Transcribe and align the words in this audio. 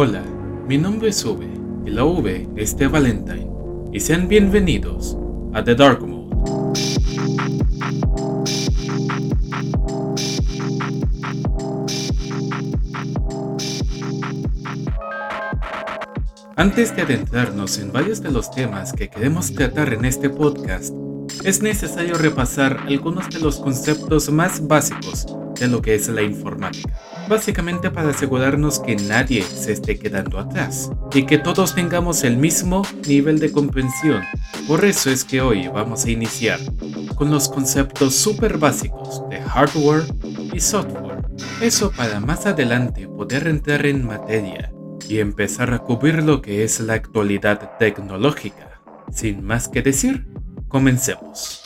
Hola, 0.00 0.22
mi 0.68 0.78
nombre 0.78 1.08
es 1.08 1.24
V 1.24 1.44
y 1.84 1.90
la 1.90 2.04
V 2.04 2.48
es 2.54 2.76
de 2.76 2.86
Valentine 2.86 3.50
y 3.92 3.98
sean 3.98 4.28
bienvenidos 4.28 5.18
a 5.52 5.64
The 5.64 5.74
Dark 5.74 6.06
Mode. 6.06 6.72
Antes 16.54 16.94
de 16.94 17.02
adentrarnos 17.02 17.78
en 17.78 17.90
varios 17.90 18.22
de 18.22 18.30
los 18.30 18.52
temas 18.52 18.92
que 18.92 19.08
queremos 19.08 19.52
tratar 19.52 19.92
en 19.92 20.04
este 20.04 20.30
podcast, 20.30 20.94
es 21.42 21.60
necesario 21.60 22.14
repasar 22.14 22.84
algunos 22.86 23.28
de 23.30 23.40
los 23.40 23.58
conceptos 23.58 24.30
más 24.30 24.64
básicos 24.64 25.26
de 25.58 25.66
lo 25.66 25.82
que 25.82 25.96
es 25.96 26.06
la 26.08 26.22
informática. 26.22 26.94
Básicamente 27.28 27.90
para 27.90 28.10
asegurarnos 28.10 28.80
que 28.80 28.96
nadie 28.96 29.42
se 29.42 29.72
esté 29.72 29.98
quedando 29.98 30.38
atrás 30.38 30.90
y 31.12 31.24
que 31.24 31.36
todos 31.36 31.74
tengamos 31.74 32.24
el 32.24 32.38
mismo 32.38 32.82
nivel 33.06 33.38
de 33.38 33.52
comprensión. 33.52 34.22
Por 34.66 34.84
eso 34.84 35.10
es 35.10 35.24
que 35.24 35.42
hoy 35.42 35.68
vamos 35.68 36.06
a 36.06 36.10
iniciar 36.10 36.58
con 37.14 37.30
los 37.30 37.48
conceptos 37.48 38.14
súper 38.14 38.56
básicos 38.56 39.28
de 39.28 39.42
hardware 39.42 40.04
y 40.54 40.60
software. 40.60 41.22
Eso 41.60 41.92
para 41.92 42.18
más 42.18 42.46
adelante 42.46 43.06
poder 43.06 43.46
entrar 43.46 43.84
en 43.84 44.06
materia 44.06 44.72
y 45.06 45.18
empezar 45.18 45.72
a 45.74 45.80
cubrir 45.80 46.22
lo 46.22 46.40
que 46.40 46.64
es 46.64 46.80
la 46.80 46.94
actualidad 46.94 47.76
tecnológica. 47.78 48.80
Sin 49.12 49.44
más 49.44 49.68
que 49.68 49.82
decir, 49.82 50.28
comencemos. 50.68 51.62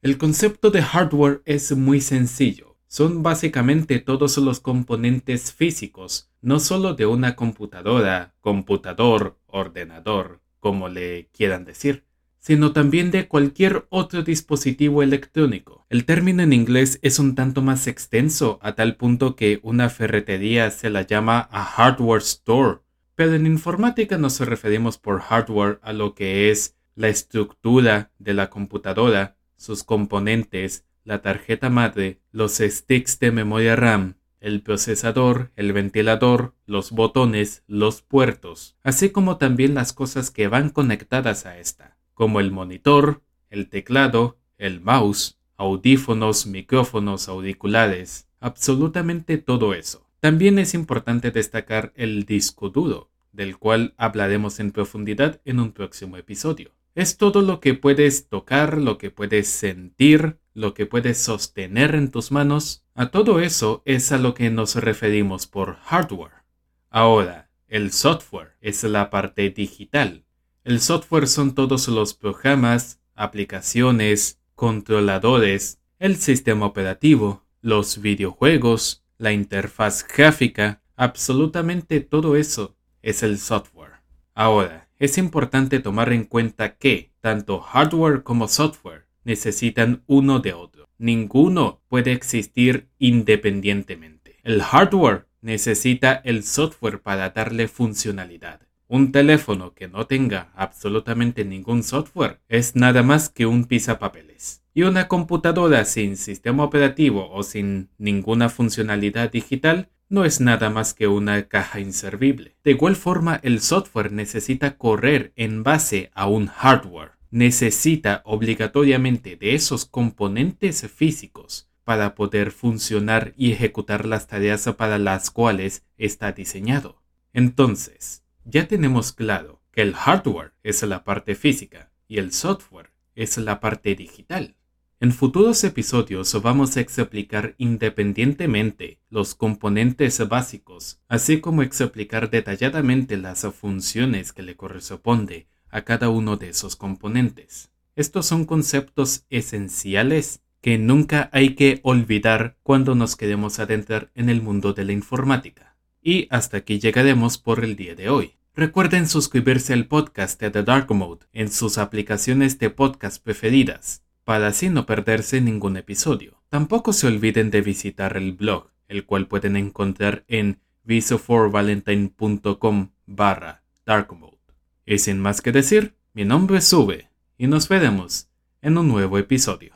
El 0.00 0.16
concepto 0.16 0.70
de 0.70 0.80
hardware 0.80 1.42
es 1.44 1.76
muy 1.76 2.00
sencillo. 2.00 2.76
Son 2.86 3.24
básicamente 3.24 3.98
todos 3.98 4.38
los 4.38 4.60
componentes 4.60 5.52
físicos, 5.52 6.30
no 6.40 6.60
solo 6.60 6.94
de 6.94 7.04
una 7.06 7.34
computadora, 7.34 8.32
computador, 8.40 9.40
ordenador, 9.48 10.40
como 10.60 10.88
le 10.88 11.28
quieran 11.32 11.64
decir, 11.64 12.04
sino 12.38 12.72
también 12.72 13.10
de 13.10 13.26
cualquier 13.26 13.88
otro 13.90 14.22
dispositivo 14.22 15.02
electrónico. 15.02 15.84
El 15.90 16.04
término 16.04 16.44
en 16.44 16.52
inglés 16.52 17.00
es 17.02 17.18
un 17.18 17.34
tanto 17.34 17.60
más 17.60 17.88
extenso 17.88 18.60
a 18.62 18.76
tal 18.76 18.94
punto 18.94 19.34
que 19.34 19.58
una 19.64 19.88
ferretería 19.88 20.70
se 20.70 20.90
la 20.90 21.02
llama 21.02 21.48
a 21.50 21.64
hardware 21.64 22.22
store, 22.22 22.78
pero 23.16 23.34
en 23.34 23.46
informática 23.46 24.16
nos 24.16 24.38
referimos 24.38 24.96
por 24.96 25.22
hardware 25.22 25.80
a 25.82 25.92
lo 25.92 26.14
que 26.14 26.52
es 26.52 26.76
la 26.94 27.08
estructura 27.08 28.12
de 28.20 28.34
la 28.34 28.48
computadora, 28.48 29.37
sus 29.58 29.84
componentes, 29.84 30.86
la 31.04 31.20
tarjeta 31.20 31.68
madre, 31.68 32.22
los 32.32 32.56
sticks 32.56 33.18
de 33.18 33.32
memoria 33.32 33.76
RAM, 33.76 34.14
el 34.40 34.62
procesador, 34.62 35.52
el 35.56 35.74
ventilador, 35.74 36.54
los 36.64 36.92
botones, 36.92 37.64
los 37.66 38.00
puertos, 38.00 38.78
así 38.82 39.10
como 39.10 39.36
también 39.36 39.74
las 39.74 39.92
cosas 39.92 40.30
que 40.30 40.48
van 40.48 40.70
conectadas 40.70 41.44
a 41.44 41.58
esta 41.58 41.98
como 42.18 42.40
el 42.40 42.50
monitor, 42.50 43.22
el 43.48 43.68
teclado, 43.68 44.38
el 44.58 44.80
mouse, 44.80 45.38
audífonos, 45.56 46.48
micrófonos, 46.48 47.28
auriculares, 47.28 48.26
absolutamente 48.40 49.38
todo 49.38 49.72
eso. 49.72 50.10
También 50.18 50.58
es 50.58 50.74
importante 50.74 51.30
destacar 51.30 51.92
el 51.94 52.24
disco 52.24 52.70
duro, 52.70 53.12
del 53.30 53.56
cual 53.56 53.94
hablaremos 53.98 54.58
en 54.58 54.72
profundidad 54.72 55.40
en 55.44 55.60
un 55.60 55.70
próximo 55.70 56.16
episodio. 56.16 56.72
Es 56.94 57.16
todo 57.16 57.42
lo 57.42 57.60
que 57.60 57.74
puedes 57.74 58.28
tocar, 58.28 58.78
lo 58.78 58.98
que 58.98 59.10
puedes 59.10 59.48
sentir, 59.48 60.38
lo 60.54 60.74
que 60.74 60.86
puedes 60.86 61.18
sostener 61.18 61.94
en 61.94 62.10
tus 62.10 62.32
manos. 62.32 62.84
A 62.94 63.10
todo 63.10 63.40
eso 63.40 63.82
es 63.84 64.10
a 64.12 64.18
lo 64.18 64.34
que 64.34 64.50
nos 64.50 64.74
referimos 64.74 65.46
por 65.46 65.76
hardware. 65.76 66.44
Ahora, 66.90 67.50
el 67.68 67.92
software 67.92 68.56
es 68.60 68.82
la 68.82 69.10
parte 69.10 69.50
digital, 69.50 70.24
el 70.64 70.80
software 70.80 71.26
son 71.26 71.54
todos 71.54 71.88
los 71.88 72.14
programas, 72.14 73.00
aplicaciones, 73.14 74.40
controladores, 74.54 75.80
el 75.98 76.16
sistema 76.16 76.66
operativo, 76.66 77.44
los 77.60 78.00
videojuegos, 78.00 79.04
la 79.16 79.32
interfaz 79.32 80.06
gráfica, 80.06 80.82
absolutamente 80.96 82.00
todo 82.00 82.36
eso 82.36 82.76
es 83.02 83.22
el 83.22 83.38
software. 83.38 84.02
Ahora, 84.34 84.87
es 84.98 85.18
importante 85.18 85.80
tomar 85.80 86.12
en 86.12 86.24
cuenta 86.24 86.76
que 86.76 87.12
tanto 87.20 87.60
hardware 87.60 88.22
como 88.22 88.48
software 88.48 89.06
necesitan 89.24 90.02
uno 90.06 90.40
de 90.40 90.52
otro. 90.54 90.88
Ninguno 90.98 91.80
puede 91.88 92.12
existir 92.12 92.88
independientemente. 92.98 94.36
El 94.42 94.62
hardware 94.62 95.26
necesita 95.40 96.14
el 96.24 96.42
software 96.42 97.00
para 97.00 97.30
darle 97.30 97.68
funcionalidad. 97.68 98.60
Un 98.88 99.12
teléfono 99.12 99.74
que 99.74 99.86
no 99.86 100.06
tenga 100.06 100.50
absolutamente 100.56 101.44
ningún 101.44 101.82
software 101.82 102.40
es 102.48 102.74
nada 102.74 103.02
más 103.02 103.28
que 103.28 103.46
un 103.46 103.66
pisapapeles. 103.66 104.62
Y 104.72 104.82
una 104.82 105.08
computadora 105.08 105.84
sin 105.84 106.16
sistema 106.16 106.64
operativo 106.64 107.30
o 107.30 107.42
sin 107.42 107.90
ninguna 107.98 108.48
funcionalidad 108.48 109.30
digital 109.30 109.90
no 110.08 110.24
es 110.24 110.40
nada 110.40 110.70
más 110.70 110.94
que 110.94 111.06
una 111.06 111.48
caja 111.48 111.80
inservible. 111.80 112.56
De 112.64 112.72
igual 112.72 112.96
forma, 112.96 113.40
el 113.42 113.60
software 113.60 114.12
necesita 114.12 114.76
correr 114.76 115.32
en 115.36 115.62
base 115.62 116.10
a 116.14 116.26
un 116.26 116.46
hardware. 116.46 117.12
Necesita 117.30 118.22
obligatoriamente 118.24 119.36
de 119.36 119.54
esos 119.54 119.84
componentes 119.84 120.90
físicos 120.90 121.68
para 121.84 122.14
poder 122.14 122.50
funcionar 122.52 123.32
y 123.36 123.52
ejecutar 123.52 124.06
las 124.06 124.26
tareas 124.26 124.68
para 124.76 124.98
las 124.98 125.30
cuales 125.30 125.84
está 125.96 126.32
diseñado. 126.32 127.02
Entonces, 127.32 128.24
ya 128.44 128.66
tenemos 128.66 129.12
claro 129.12 129.62
que 129.72 129.82
el 129.82 129.94
hardware 129.94 130.52
es 130.62 130.82
la 130.82 131.04
parte 131.04 131.34
física 131.34 131.90
y 132.06 132.18
el 132.18 132.32
software 132.32 132.90
es 133.14 133.36
la 133.38 133.60
parte 133.60 133.94
digital. 133.94 134.57
En 135.00 135.12
futuros 135.12 135.62
episodios 135.62 136.42
vamos 136.42 136.76
a 136.76 136.80
explicar 136.80 137.54
independientemente 137.56 138.98
los 139.10 139.36
componentes 139.36 140.26
básicos, 140.28 141.00
así 141.06 141.40
como 141.40 141.62
explicar 141.62 142.30
detalladamente 142.30 143.16
las 143.16 143.46
funciones 143.54 144.32
que 144.32 144.42
le 144.42 144.56
corresponde 144.56 145.46
a 145.70 145.82
cada 145.82 146.08
uno 146.08 146.36
de 146.36 146.48
esos 146.48 146.74
componentes. 146.74 147.70
Estos 147.94 148.26
son 148.26 148.44
conceptos 148.44 149.24
esenciales 149.30 150.40
que 150.60 150.78
nunca 150.78 151.30
hay 151.32 151.54
que 151.54 151.78
olvidar 151.84 152.56
cuando 152.64 152.96
nos 152.96 153.14
queremos 153.14 153.60
adentrar 153.60 154.10
en 154.16 154.28
el 154.28 154.42
mundo 154.42 154.72
de 154.72 154.84
la 154.84 154.92
informática. 154.92 155.76
Y 156.02 156.26
hasta 156.30 156.56
aquí 156.56 156.80
llegaremos 156.80 157.38
por 157.38 157.62
el 157.62 157.76
día 157.76 157.94
de 157.94 158.08
hoy. 158.08 158.32
Recuerden 158.56 159.06
suscribirse 159.06 159.74
al 159.74 159.86
podcast 159.86 160.40
de 160.40 160.50
The 160.50 160.64
Dark 160.64 160.92
Mode 160.92 161.26
en 161.32 161.52
sus 161.52 161.78
aplicaciones 161.78 162.58
de 162.58 162.70
podcast 162.70 163.22
preferidas, 163.22 164.02
para 164.28 164.48
así 164.48 164.68
no 164.68 164.84
perderse 164.84 165.40
ningún 165.40 165.78
episodio. 165.78 166.42
Tampoco 166.50 166.92
se 166.92 167.06
olviden 167.06 167.50
de 167.50 167.62
visitar 167.62 168.18
el 168.18 168.34
blog, 168.34 168.66
el 168.86 169.06
cual 169.06 169.26
pueden 169.26 169.56
encontrar 169.56 170.26
en 170.28 170.60
visoforvalentine.com 170.84 172.90
barra 173.06 173.62
darkmode. 173.86 174.36
Y 174.84 174.98
sin 174.98 175.18
más 175.18 175.40
que 175.40 175.50
decir, 175.50 175.94
mi 176.12 176.26
nombre 176.26 176.58
es 176.58 176.66
Sube, 176.66 177.08
y 177.38 177.46
nos 177.46 177.70
veremos 177.70 178.28
en 178.60 178.76
un 178.76 178.88
nuevo 178.88 179.16
episodio. 179.16 179.72